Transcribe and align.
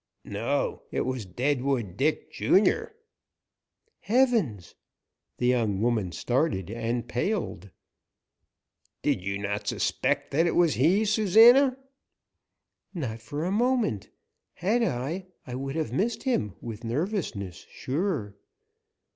"No, 0.25 0.81
it 0.89 1.01
was 1.01 1.27
Deadwood 1.27 1.95
Dick, 1.95 2.31
Junior." 2.31 2.95
"Heavens!" 3.99 4.73
The 5.37 5.45
young 5.45 5.79
woman 5.79 6.11
started 6.11 6.71
and 6.71 7.07
paled. 7.07 7.69
"Did 9.03 9.23
you 9.23 9.37
not 9.37 9.67
suspect 9.67 10.31
that 10.31 10.47
it 10.47 10.55
was 10.55 10.73
he, 10.73 11.05
Susana?" 11.05 11.77
"Not 12.95 13.21
for 13.21 13.45
a 13.45 13.51
moment. 13.51 14.09
Had 14.55 14.81
I, 14.81 15.27
I 15.45 15.53
would 15.53 15.75
have 15.75 15.93
missed 15.93 16.23
him 16.23 16.55
with 16.61 16.83
nervousness, 16.83 17.67
sure." 17.69 18.33